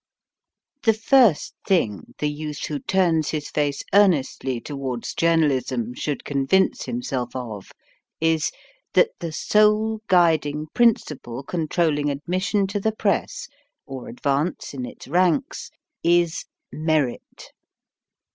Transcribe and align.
The 0.81 0.95
first 0.95 1.53
thing 1.67 2.15
the 2.17 2.27
youth 2.27 2.65
who 2.65 2.79
turns 2.79 3.29
his 3.29 3.51
face 3.51 3.83
earnestly 3.93 4.59
towards 4.59 5.13
journalism 5.13 5.93
should 5.93 6.25
convince 6.25 6.85
himself 6.85 7.35
of 7.35 7.71
is, 8.19 8.49
that 8.95 9.11
the 9.19 9.31
sole 9.31 10.01
guiding 10.07 10.65
principle 10.73 11.43
controlling 11.43 12.09
admission 12.09 12.65
to 12.65 12.79
the 12.79 12.93
Press 12.93 13.47
or 13.85 14.07
advance 14.07 14.73
in 14.73 14.87
its 14.87 15.07
ranks 15.07 15.69
is 16.01 16.45
merit. 16.71 17.51